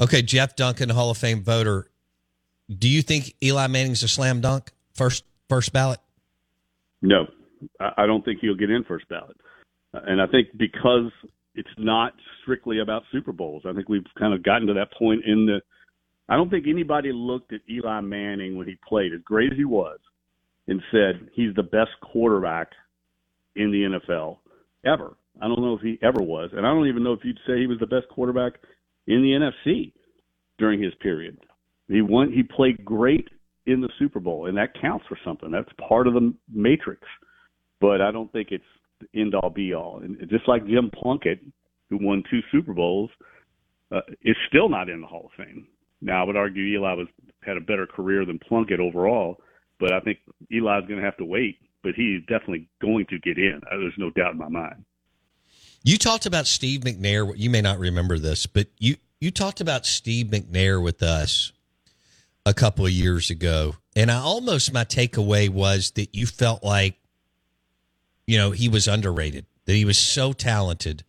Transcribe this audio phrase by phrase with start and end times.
[0.00, 1.88] Okay, Jeff Duncan, Hall of Fame voter.
[2.68, 4.70] Do you think Eli Manning's a slam dunk?
[4.94, 6.00] First first ballot?
[7.02, 7.26] No,
[7.80, 9.36] I don't think he'll get in first ballot.
[9.94, 11.10] Uh, and I think because
[11.54, 15.24] it's not strictly about Super Bowls, I think we've kind of gotten to that point
[15.26, 15.60] in the.
[16.28, 19.64] I don't think anybody looked at Eli Manning when he played, as great as he
[19.64, 19.98] was,
[20.68, 22.68] and said he's the best quarterback
[23.56, 24.38] in the NFL
[24.86, 25.16] ever.
[25.40, 27.58] I don't know if he ever was, and I don't even know if you'd say
[27.58, 28.54] he was the best quarterback
[29.06, 29.92] in the NFC
[30.58, 31.38] during his period.
[31.88, 32.32] He won.
[32.32, 33.28] He played great
[33.66, 35.50] in the Super Bowl, and that counts for something.
[35.50, 37.02] That's part of the matrix.
[37.80, 38.64] But I don't think it's
[39.14, 40.00] end all be all.
[40.02, 41.40] And just like Jim Plunkett,
[41.90, 43.10] who won two Super Bowls,
[43.90, 45.66] uh, is still not in the Hall of Fame.
[46.00, 47.08] Now I would argue Eli was
[47.42, 49.38] had a better career than Plunkett overall,
[49.78, 50.18] but I think
[50.50, 51.58] Eli's going to have to wait.
[51.82, 53.60] But he's definitely going to get in.
[53.66, 54.84] Uh, there's no doubt in my mind.
[55.84, 57.32] You talked about Steve McNair.
[57.36, 61.52] You may not remember this, but you you talked about Steve McNair with us
[62.44, 66.98] a couple of years ago, and I almost my takeaway was that you felt like,
[68.26, 71.04] you know, he was underrated, that he was so talented,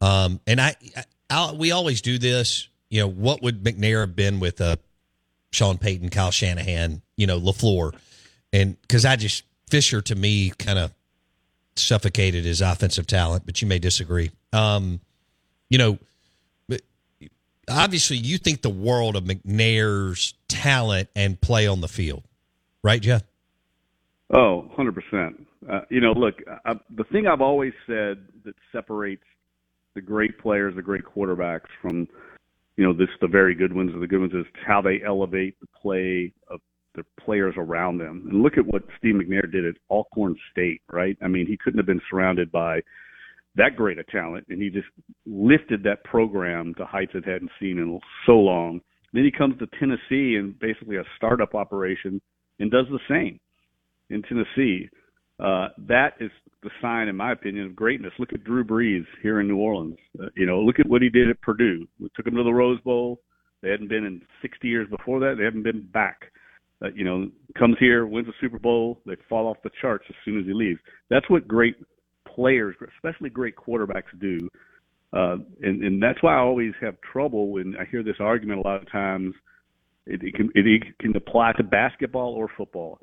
[0.00, 0.76] um, and I,
[1.30, 2.68] I, we always do this.
[2.90, 4.76] You know, what would McNair have been with uh,
[5.52, 7.94] Sean Payton, Kyle Shanahan, you know, Lafleur,
[8.52, 10.92] and because I just Fisher to me kind of
[11.76, 14.30] suffocated his offensive talent, but you may disagree.
[14.52, 15.00] Um,
[15.68, 15.98] you know,
[17.68, 22.24] obviously you think the world of McNair's talent and play on the field,
[22.82, 23.22] right, Jeff?
[24.30, 25.46] Oh, 100%.
[25.70, 29.24] Uh, you know, look, I, the thing I've always said that separates
[29.94, 32.08] the great players, the great quarterbacks from,
[32.76, 35.58] you know, this the very good ones or the good ones is how they elevate
[35.60, 36.60] the play of
[36.94, 38.26] the players around them.
[38.30, 41.16] And look at what Steve McNair did at Alcorn State, right?
[41.22, 42.80] I mean, he couldn't have been surrounded by
[43.56, 44.88] that great a talent, and he just
[45.26, 48.80] lifted that program to heights it hadn't seen in so long.
[49.12, 52.20] Then he comes to Tennessee and basically a startup operation
[52.58, 53.38] and does the same
[54.10, 54.88] in Tennessee.
[55.38, 56.30] Uh, that is
[56.62, 58.12] the sign, in my opinion, of greatness.
[58.18, 59.98] Look at Drew Brees here in New Orleans.
[60.20, 61.86] Uh, you know, look at what he did at Purdue.
[62.00, 63.20] We took him to the Rose Bowl.
[63.62, 65.36] They hadn't been in 60 years before that.
[65.38, 66.32] They haven't been back.
[66.82, 69.00] Uh, you know, comes here, wins a Super Bowl.
[69.06, 70.80] They fall off the charts as soon as he leaves.
[71.08, 71.76] That's what great
[72.26, 74.48] players, especially great quarterbacks, do.
[75.12, 78.62] Uh, and, and that's why I always have trouble when I hear this argument a
[78.62, 79.34] lot of times.
[80.06, 82.98] It, it can it, it can apply to basketball or football.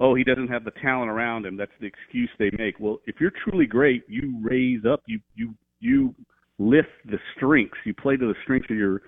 [0.00, 1.56] Oh, he doesn't have the talent around him.
[1.56, 2.78] That's the excuse they make.
[2.78, 6.14] Well, if you're truly great, you raise up, you you you
[6.58, 7.78] lift the strengths.
[7.84, 9.02] You play to the strengths of your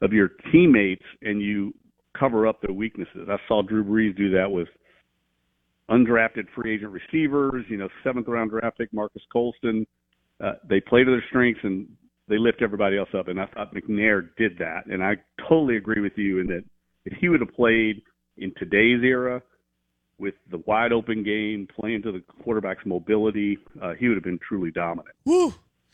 [0.00, 1.74] of your teammates, and you
[2.18, 3.28] cover up their weaknesses.
[3.28, 4.68] I saw Drew Brees do that with
[5.90, 9.86] undrafted free agent receivers, you know, seventh round draft pick Marques Colston.
[10.42, 11.88] Uh, they play to their strengths and
[12.28, 13.28] they lift everybody else up.
[13.28, 14.86] And I thought McNair did that.
[14.86, 15.16] And I
[15.48, 16.64] totally agree with you in that
[17.04, 18.02] if he would have played
[18.38, 19.42] in today's era
[20.18, 24.38] with the wide open game, playing to the quarterback's mobility, uh, he would have been
[24.46, 25.14] truly dominant.
[25.24, 25.52] Woo.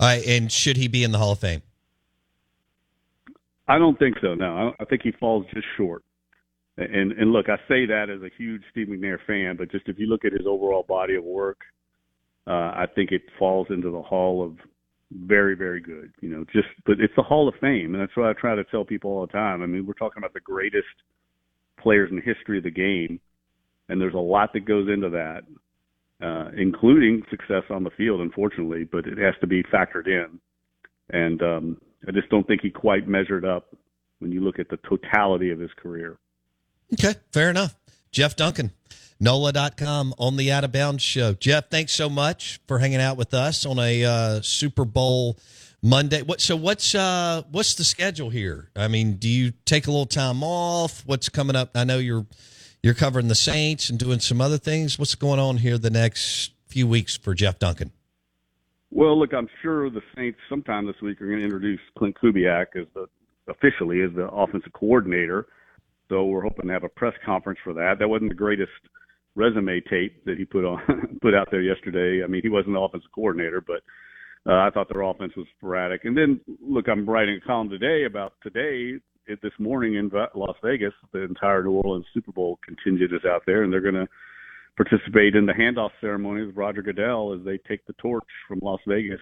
[0.00, 1.62] Right, and should he be in the Hall of Fame?
[3.68, 4.34] I don't think so.
[4.34, 6.02] No, I think he falls just short.
[6.76, 9.98] And and look, I say that as a huge Steve McNair fan, but just if
[9.98, 11.58] you look at his overall body of work,
[12.46, 14.56] uh, I think it falls into the Hall of
[15.12, 16.12] very, very good.
[16.20, 18.64] You know, just but it's the Hall of Fame, and that's what I try to
[18.64, 19.62] tell people all the time.
[19.62, 20.86] I mean, we're talking about the greatest
[21.78, 23.20] players in the history of the game,
[23.88, 25.42] and there's a lot that goes into that,
[26.22, 28.84] uh, including success on the field, unfortunately.
[28.84, 30.38] But it has to be factored in,
[31.10, 33.74] and um, I just don't think he quite measured up
[34.18, 36.18] when you look at the totality of his career.
[36.92, 37.76] Okay, fair enough.
[38.12, 38.72] Jeff Duncan,
[39.20, 41.34] NOLA.com on the Out of Bounds show.
[41.34, 45.38] Jeff, thanks so much for hanging out with us on a uh, Super Bowl
[45.82, 46.22] Monday.
[46.22, 46.40] What?
[46.40, 48.70] So what's uh, what's the schedule here?
[48.74, 51.02] I mean, do you take a little time off?
[51.06, 51.70] What's coming up?
[51.74, 52.26] I know you're
[52.82, 54.98] you're covering the Saints and doing some other things.
[54.98, 57.92] What's going on here the next few weeks for Jeff Duncan?
[58.90, 62.76] Well, look, I'm sure the Saints sometime this week are going to introduce Klint Kubiak
[62.76, 63.06] as the
[63.48, 65.46] officially as the offensive coordinator.
[66.08, 67.96] So we're hoping to have a press conference for that.
[67.98, 68.72] That wasn't the greatest
[69.36, 72.24] resume tape that he put on put out there yesterday.
[72.24, 73.82] I mean, he wasn't the offensive coordinator, but
[74.50, 76.04] uh, I thought their offense was sporadic.
[76.04, 78.98] And then look, I'm writing a column today about today
[79.42, 80.92] this morning in Las Vegas.
[81.12, 84.08] The entire New Orleans Super Bowl contingent is out there, and they're going to
[84.76, 88.80] participate in the handoff ceremony with Roger Goodell as they take the torch from Las
[88.86, 89.20] Vegas.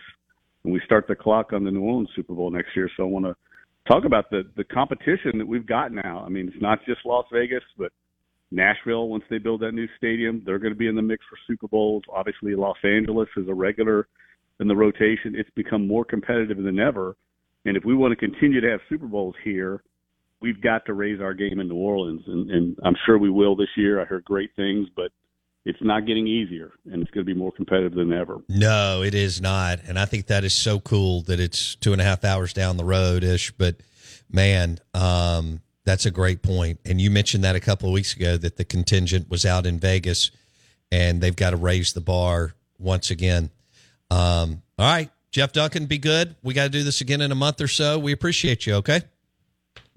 [0.64, 2.90] And we start the clock on the New Orleans Super Bowl next year.
[2.96, 3.34] So I want to
[3.86, 6.22] talk about the the competition that we've got now.
[6.24, 7.92] I mean, it's not just Las Vegas, but
[8.50, 9.08] Nashville.
[9.08, 11.68] Once they build that new stadium, they're going to be in the mix for Super
[11.68, 12.02] Bowls.
[12.12, 14.08] Obviously, Los Angeles is a regular
[14.60, 15.34] in the rotation.
[15.34, 17.16] It's become more competitive than ever,
[17.64, 19.82] and if we want to continue to have Super Bowls here,
[20.40, 23.56] we've got to raise our game in New Orleans, and, and I'm sure we will
[23.56, 24.00] this year.
[24.00, 25.10] I heard great things, but
[25.64, 28.38] it's not getting easier and it's going to be more competitive than ever.
[28.48, 29.80] No, it is not.
[29.86, 32.78] And I think that is so cool that it's two and a half hours down
[32.78, 33.50] the road ish.
[33.50, 33.76] But
[34.30, 36.80] man, um, that's a great point.
[36.86, 39.78] And you mentioned that a couple of weeks ago that the contingent was out in
[39.78, 40.30] Vegas
[40.90, 43.50] and they've got to raise the bar once again.
[44.10, 46.34] Um, all right, Jeff Duncan, be good.
[46.42, 47.98] We got to do this again in a month or so.
[47.98, 48.76] We appreciate you.
[48.76, 49.02] Okay.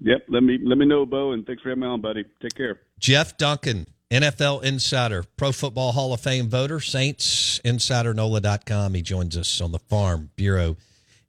[0.00, 0.26] Yep.
[0.28, 2.24] Let me let me know, Bo, and thanks for having me on, buddy.
[2.40, 2.80] Take care.
[2.98, 8.94] Jeff Duncan, NFL Insider, Pro Football Hall of Fame voter, Saints Insider, NOLA.com.
[8.94, 10.76] He joins us on the Farm Bureau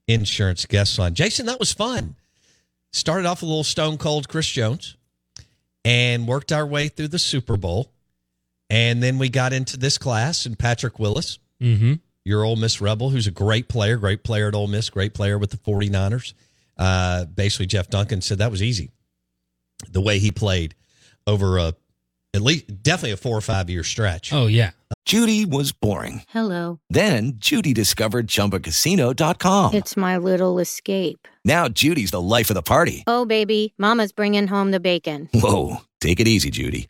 [0.07, 1.13] Insurance guest line.
[1.13, 2.15] Jason, that was fun.
[2.91, 4.97] Started off a little stone cold Chris Jones
[5.85, 7.91] and worked our way through the Super Bowl.
[8.69, 11.93] And then we got into this class and Patrick Willis, mm-hmm.
[12.25, 15.37] your Ole Miss Rebel, who's a great player, great player at Ole Miss, great player
[15.37, 16.33] with the 49ers.
[16.83, 18.91] Uh, basically, Jeff Duncan said that was easy.
[19.89, 20.75] The way he played
[21.25, 21.75] over a
[22.33, 24.33] at least definitely a four or five year stretch.
[24.33, 24.71] Oh yeah.
[25.05, 26.23] Judy was boring.
[26.29, 26.79] Hello.
[26.89, 29.73] Then Judy discovered ChumbaCasino.com.
[29.73, 31.27] It's my little escape.
[31.45, 33.03] Now Judy's the life of the party.
[33.07, 35.29] Oh baby, Mama's bringing home the bacon.
[35.33, 36.89] Whoa, take it easy, Judy.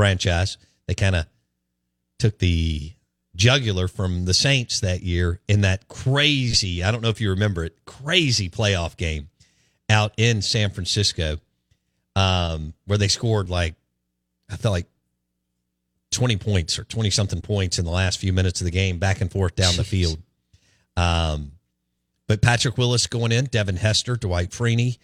[0.00, 0.56] franchise.
[0.86, 1.26] They kind of
[2.18, 2.94] took the
[3.36, 6.82] jugular from the Saints that year in that crazy.
[6.82, 9.28] I don't know if you remember it, crazy playoff game
[9.90, 11.36] out in San Francisco,
[12.16, 13.74] um, where they scored like
[14.50, 14.86] I felt like.
[16.12, 19.20] 20 points or 20 something points in the last few minutes of the game, back
[19.20, 20.18] and forth down the field.
[20.96, 21.52] Um,
[22.26, 24.98] but Patrick Willis going in, Devin Hester, Dwight Freeney,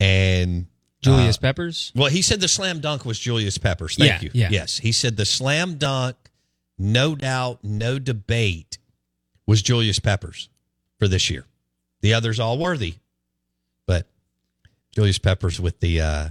[0.00, 0.66] and
[1.02, 1.92] Julius uh, Peppers.
[1.94, 3.96] Well, he said the slam dunk was Julius Peppers.
[3.96, 4.30] Thank Yeah, you.
[4.34, 4.48] yeah.
[4.50, 6.16] Yes, he said the slam dunk,
[6.78, 8.78] no doubt, no debate,
[9.46, 10.48] was Julius Peppers
[10.98, 11.44] for this year.
[12.00, 12.94] The others all worthy,
[13.86, 14.06] but
[14.94, 16.28] Julius Peppers with the uh,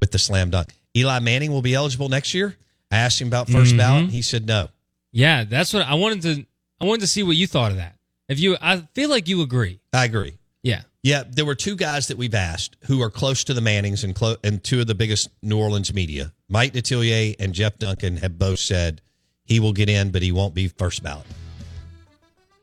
[0.00, 0.72] with the slam dunk.
[0.96, 2.56] Eli Manning will be eligible next year.
[2.90, 3.76] I asked him about 1st Mhm.
[3.78, 4.10] ballot.
[4.10, 4.68] He said no.
[5.12, 6.46] Yeah, that's what I wanted to.
[6.80, 7.96] I wanted to see what you thought of that.
[8.28, 9.80] If you, I feel like you agree.
[9.92, 10.34] I agree.
[10.62, 10.82] Yeah.
[11.02, 14.14] Yeah, there were two guys that we've asked who are close to the Mannings and
[14.14, 16.32] clo- and two of the biggest New Orleans media.
[16.48, 19.00] Mike Detillier and Jeff Duncan have both said
[19.44, 21.26] he will get in, but he won't be first ballot.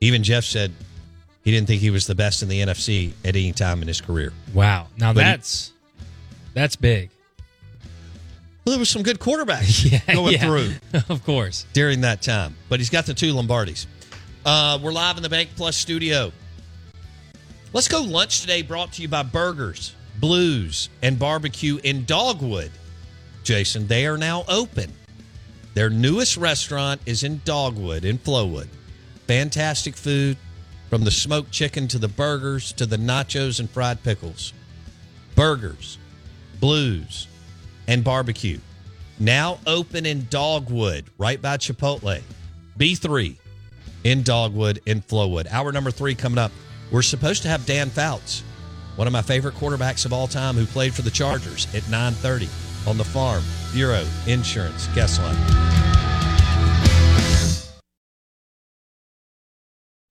[0.00, 0.72] Even Jeff said
[1.44, 4.00] he didn't think he was the best in the NFC at any time in his
[4.00, 4.32] career.
[4.54, 4.86] Wow.
[4.96, 5.72] Now But he- that's
[6.54, 7.10] that's big.
[8.64, 10.46] Well, there was some good quarterbacks Yeah, going yeah.
[10.46, 10.72] through
[11.10, 11.66] of course.
[11.74, 13.86] during that time, but he's got the two Lombardis.
[14.44, 16.32] Uh, we're live in the BankPlus studio.
[17.72, 22.72] Let's go lunch today, brought to you by Burgers, Blues, and Barbecue in Dogwood.
[23.44, 24.92] Jason, they are now open.
[25.74, 28.66] Their newest restaurant is in Dogwood in Flowwood.
[29.28, 30.36] Fantastic food
[30.88, 34.52] from the smoked chicken to the burgers to the nachos and fried pickles.
[35.36, 35.96] Burgers,
[36.58, 37.28] Blues,
[37.86, 38.58] and Barbecue.
[39.20, 42.20] Now open in Dogwood, right by Chipotle.
[42.76, 43.36] B3
[44.02, 45.46] in Dogwood in Flowwood.
[45.52, 46.50] Hour number three coming up.
[46.90, 48.42] We're supposed to have Dan Fouts,
[48.96, 52.48] one of my favorite quarterbacks of all time, who played for the Chargers at 9:30
[52.86, 53.44] on the farm.
[53.72, 55.36] Bureau Insurance Guest Line.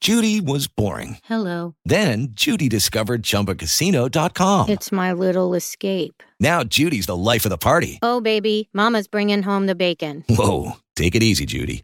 [0.01, 1.17] Judy was boring.
[1.25, 1.75] Hello.
[1.83, 4.69] Then Judy discovered ChumbaCasino.com.
[4.69, 6.24] It's my little escape.
[6.39, 8.00] Now Judy's the life of the party.
[8.01, 10.24] Oh, baby, Mama's bringing home the bacon.
[10.29, 11.83] Whoa, take it easy, Judy.